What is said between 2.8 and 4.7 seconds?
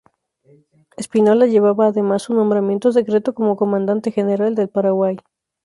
secreto como comandante general del